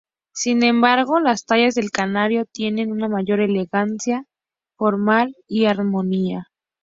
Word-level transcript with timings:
Sin 0.33 0.63
embargo 0.63 1.19
las 1.19 1.45
tallas 1.45 1.75
del 1.75 1.91
canario 1.91 2.47
tienen 2.51 2.91
una 2.91 3.07
mayor 3.07 3.39
elegancia 3.39 4.25
formal 4.75 5.35
y 5.47 5.65
armonía. 5.65 6.47